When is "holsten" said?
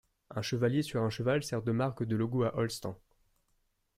2.57-2.95